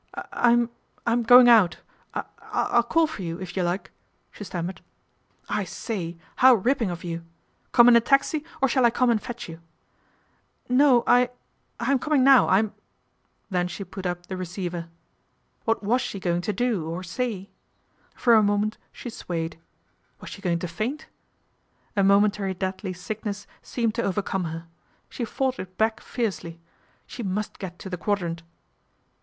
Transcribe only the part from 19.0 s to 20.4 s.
swayed. Was